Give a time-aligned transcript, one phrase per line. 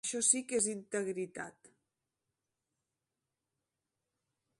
[0.05, 1.69] Això sí que és integritat!